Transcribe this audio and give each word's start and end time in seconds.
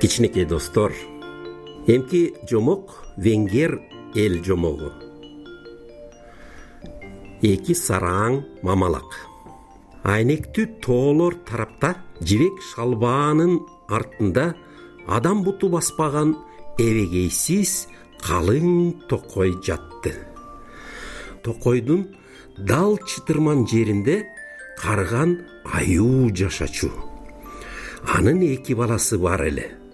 кичинекей 0.00 0.44
достор. 0.44 0.92
Эмки 1.86 2.34
жомок 2.50 3.04
венгер 3.16 3.80
эл 4.14 4.42
жомогу. 4.44 4.92
Эки 7.42 7.72
сараң 7.76 8.42
мамалак. 8.62 9.08
Айнектүү 10.04 10.66
тоолор 10.84 11.36
тарапта 11.48 11.94
жибек 12.20 12.60
шалбаанын 12.72 13.60
артында 13.88 14.54
адам 15.06 15.42
буту 15.44 15.68
баспаган 15.72 16.36
эбегейсиз 16.78 17.86
калың 18.20 19.08
токой 19.08 19.54
жатты. 19.62 20.14
Токойдун 21.42 22.08
дал 22.58 22.98
чытырман 22.98 23.66
жеринде 23.68 24.26
карыган 24.76 25.38
аюу 25.64 26.34
жашачу. 26.34 26.90
Анын 28.06 28.42
эки 28.42 28.72
баласы 28.72 29.18
бар 29.18 29.42
эле 29.46 29.85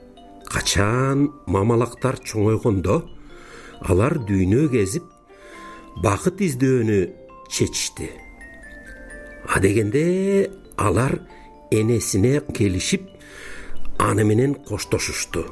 качан 0.52 1.30
мамалактар 1.46 2.18
чоңойгондо 2.20 2.98
алар 3.88 4.18
дүйнө 4.28 4.68
кезип 4.72 5.08
бакыт 6.04 6.40
издөөнү 6.48 7.00
чечишти. 7.48 8.10
Адегенде 9.48 10.50
алар 10.76 11.18
энесине 11.70 12.40
келишип 12.54 13.08
аны 13.98 14.24
менен 14.24 14.54
коштошушту 14.54 15.46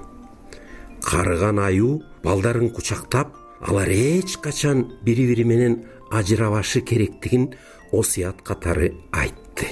карыган 1.01 1.59
аюу 1.59 2.03
балдарын 2.23 2.71
кучактап 2.71 3.35
алар 3.61 3.89
эч 3.89 4.37
качан 4.39 4.87
бири 5.03 5.27
бири 5.27 5.45
менен 5.45 5.85
ажырабашы 6.11 6.81
керектигин 6.81 7.55
осуят 7.93 8.43
катары 8.43 8.95
айтты. 9.13 9.67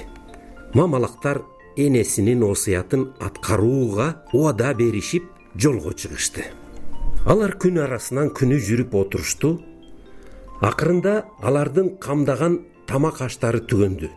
Мамалактар 0.75 1.43
энесинин 1.79 2.43
осуятын 2.43 3.13
аткарууга 3.21 4.25
убада 4.33 4.75
беришип 4.75 5.25
жолго 5.55 5.93
чыгышты. 5.95 6.45
Алар 7.25 7.55
күн 7.55 7.79
арасынан 7.85 8.33
күнү 8.35 8.59
жүрүп 8.67 8.95
отурушту 8.99 9.53
акырында 10.61 11.15
алардын 11.39 11.95
камдаган 12.03 12.59
тамак 12.91 13.21
аштары 13.23 13.61
түгөндү. 13.71 14.11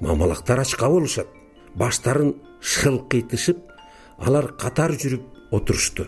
Мамалактар 0.00 0.60
ачка 0.60 0.88
болушат. 0.90 1.28
Баштарын 1.76 2.34
шылкыйтышып 2.60 3.58
алар 4.18 4.50
катар 4.58 4.96
жүрүп 4.96 5.52
отурушту 5.52 6.06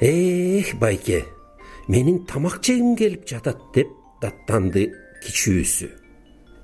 эх 0.00 0.74
байке 0.80 1.22
менин 1.88 2.24
тамак 2.26 2.58
жегим 2.64 2.96
келип 2.96 3.28
жатат 3.28 3.60
деп 3.74 3.92
даттанды 4.22 4.88
кичүүсү. 5.22 5.90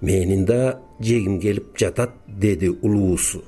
Менин 0.01 0.45
да 0.47 0.81
жегим 1.01 1.39
келип 1.41 1.77
жатат 1.79 2.17
деди 2.27 2.71
улуусу 2.71 3.45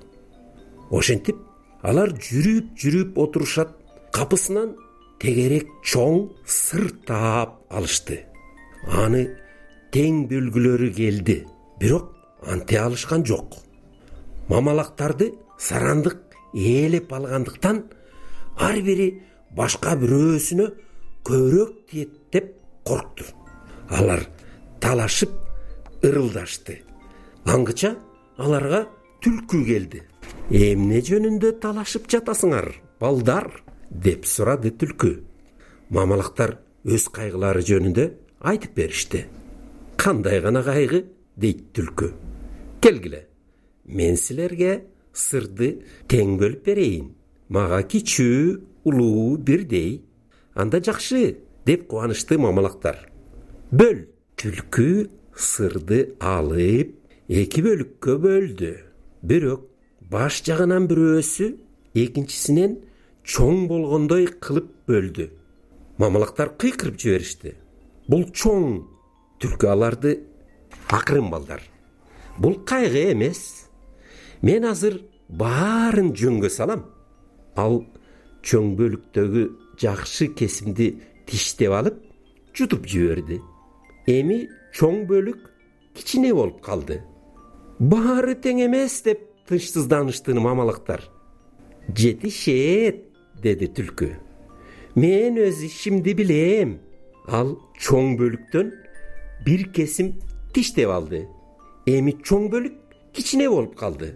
ошентип 0.91 1.39
алар 1.87 2.13
жүрүп 2.13 2.75
жүрүп 2.83 3.19
отурушат 3.23 3.73
капысынан 4.15 4.75
тегерек 5.23 5.69
чоң 5.87 6.31
сыр 6.47 6.91
таап 7.07 7.61
алышты. 7.71 8.25
Аны 8.89 9.27
тең 9.95 10.27
бөлгүлөрү 10.31 10.91
келди 10.97 11.45
бирок 11.81 12.11
анте 12.47 12.81
алышкан 12.81 13.25
жок. 13.25 13.55
Мамалактарды 14.49 15.33
сарандык 15.59 16.19
ээлеп 16.55 17.13
алгандыктан 17.13 17.85
ар 18.59 18.81
бири 18.83 19.13
башка 19.57 19.95
бирөөсүнө 20.01 20.71
көбүрөөк 21.27 21.75
тиет 21.91 22.17
деп 22.33 22.55
коркту 22.85 23.25
алар 23.91 24.25
талашып 24.81 25.33
ырылдашты. 26.03 26.81
Аңгыча 27.47 27.95
аларга 28.39 28.87
түлкү 29.23 29.65
келди 29.67 30.03
эмне 30.51 30.99
жөнүндө 31.07 31.53
талашып 31.63 32.09
жатасыңар 32.11 32.75
балдар? 33.01 33.63
деп 33.91 34.27
сурады 34.27 34.71
түлкү. 34.71 35.21
Мамалактар 35.91 36.57
өз 36.87 37.09
кайгылары 37.11 37.63
жөнүндө 37.67 38.07
айтып 38.51 38.75
беришти. 38.75 39.25
Кандай 39.97 40.41
гана 40.41 40.63
кайгы? 40.63 41.05
дейт 41.37 41.71
түлкү. 41.75 42.13
Келгиле 42.83 43.27
мен 43.87 44.17
силерге 44.17 44.87
сырды 45.13 45.85
тең 46.09 46.37
бөлүп 46.39 46.67
берейин. 46.67 47.15
Мага 47.49 47.83
кичүү 47.83 48.61
улуу 48.85 49.37
бирдей 49.39 50.03
анда 50.55 50.83
жакшы 50.83 51.39
деп 51.67 51.87
кубанышты 51.87 52.39
мамалактар 52.39 53.07
бөл! 53.71 54.07
Түлкү 54.41 55.11
сырды 55.37 56.15
алып 56.19 56.95
эки 57.29 57.61
бөлүккө 57.63 58.15
бөлдү. 58.23 58.71
Бирок 59.23 59.70
баш 60.11 60.43
жагынан 60.43 60.89
бирөөсү 60.91 61.53
экинчисинен 61.95 62.79
чоң 63.23 63.67
болгондой 63.71 64.27
кылып 64.43 64.71
бөлдү. 64.91 65.29
Мамалактар 66.03 66.51
кыйкырып 66.59 66.99
жиберишти. 66.99 67.55
Бул 68.11 68.27
чоң. 68.35 68.83
Түлкү 69.41 69.71
аларды 69.71 70.17
акырын 70.91 71.31
балдар. 71.31 71.63
Бул 72.39 72.59
кайгы 72.67 73.13
эмес. 73.13 73.69
Мен 74.43 74.67
азыр 74.67 74.99
баарын 75.29 76.11
жөнгө 76.17 76.51
салам. 76.51 76.85
Ал 77.55 77.85
чоң 78.43 78.75
бөлүктөгү 78.81 79.47
жакшы 79.79 80.33
кесимди 80.35 80.91
тиштеп 81.27 81.73
алып 81.77 82.03
жутуп 82.57 82.89
жиберди. 82.91 83.39
Эми 84.11 84.43
чоң 84.75 85.05
бөлүк 85.07 85.51
кичине 85.95 86.35
болуп 86.35 86.61
калды. 86.65 86.99
Баары 87.79 88.35
тең 88.35 88.65
эмес 88.67 89.03
деп 89.07 89.30
тынчсызданышты 89.51 90.35
мамалактар 90.35 91.03
жетишет 91.97 93.05
деди 93.43 93.67
түлкү. 93.67 94.15
Мен 94.95 95.39
өз 95.43 95.65
ишимди 95.67 96.15
билем. 96.15 96.79
Ал 97.29 97.57
чоң 97.79 98.17
бөлүктөн 98.19 98.73
бир 99.45 99.67
кесим 99.75 100.15
тиштеп 100.55 100.91
алды. 100.91 101.27
Эми 101.87 102.17
чоң 102.23 102.49
бөлүк 102.53 102.77
кичине 103.15 103.49
болуп 103.51 103.75
калды. 103.79 104.15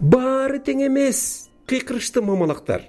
Баары 0.00 0.60
тең 0.62 0.86
эмес 0.86 1.48
кыйкырышты 1.66 2.22
мамалактар 2.22 2.86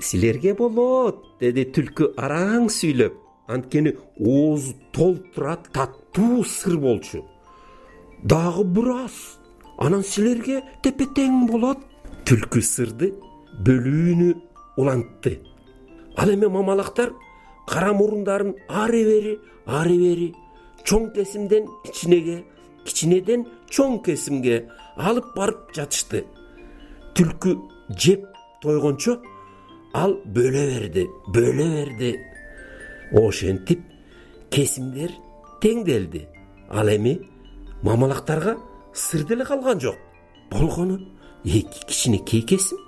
силерге 0.00 0.54
болот 0.56 1.24
деди 1.40 1.66
түлкү 1.74 2.14
араң 2.20 2.70
сүйлөп. 2.72 3.16
Анткени 3.50 3.96
оозу 4.14 4.76
толтура 4.94 5.56
таттуу 5.74 6.44
сыр 6.46 6.76
болчу. 6.78 7.24
Дагы 8.22 8.64
бир 8.64 8.90
аз 9.06 9.39
анан 9.80 10.04
силерге 10.04 10.60
тепе 10.84 11.08
тең 11.16 11.46
болот. 11.48 11.80
Түлкү 12.28 12.62
сырды 12.62 13.10
бөлүүнү 13.66 14.30
улантты. 14.78 15.40
Ал 16.16 16.30
эми 16.34 16.48
мамалактар 16.52 17.12
кара 17.68 17.92
мурундарын 17.94 18.54
ары 18.68 19.02
бери 19.08 19.34
ары 19.66 19.96
бери 19.98 20.28
чоң 20.84 21.10
кесимден 21.14 21.68
кичинеге 21.84 22.42
кичинеден 22.84 23.46
чоң 23.70 24.00
кесимге 24.04 24.66
алып 24.96 25.32
барып 25.36 25.72
жатышты. 25.76 26.24
Түлкү 27.16 27.56
жеп 27.96 28.26
тойгончо 28.62 29.18
ал 29.94 30.18
бөлө 30.24 30.66
берди 30.74 31.06
бөлө 31.34 31.68
берди. 31.76 32.12
Ошентип 33.12 33.80
кесимдер 34.50 35.10
теңделди. 35.62 36.26
Ал 36.70 36.88
эми 36.88 37.18
мамалактарга 37.82 38.56
сыр 38.94 39.24
деле 39.24 39.44
калган 39.44 39.80
жок. 39.80 39.96
Болгону 40.50 40.98
эки 41.44 41.86
кичинекей 41.86 42.42
кесим? 42.42 42.78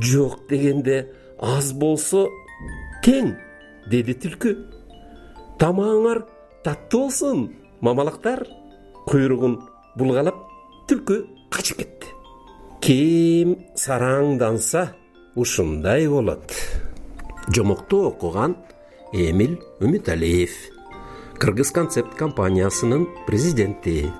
Жок 0.00 0.48
дегенде 0.48 1.12
аз 1.38 1.72
болсо 1.72 2.28
тең 3.04 3.34
деди 3.90 4.14
түлкү. 4.14 4.54
Тамагыңар 5.58 6.24
таттуу 6.64 7.08
болсун 7.08 7.50
мамалактар. 7.80 8.46
Куйругун 9.06 9.58
булгалап 9.98 10.36
түлкү 10.88 11.20
качып 11.52 11.82
кетти. 11.82 12.08
Ким 12.80 13.56
сараңданса 13.76 14.94
ушундай 15.36 16.08
болот. 16.08 16.52
Жомокту 17.48 18.06
окуган 18.08 18.56
эмил 19.12 19.58
үмүталиев. 19.80 20.52
Кыргыз 21.38 21.70
концепт 21.76 22.14
компаниясынын 22.16 23.06
президенти 23.26 24.10